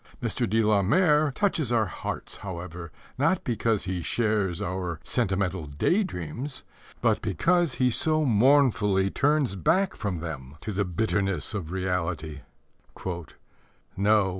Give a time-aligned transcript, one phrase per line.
[0.19, 0.49] Mr.
[0.49, 6.63] de la Mare touches our hearts, however, not because he shares our sentimental day dreams,
[7.01, 12.39] but because he so mournfully turns back from them to the bitterness of reality:
[13.05, 13.25] No,
[13.95, 14.29] no.